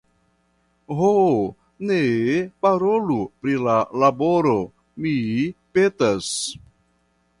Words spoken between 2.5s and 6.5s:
parolu pri la laboro, mi petas.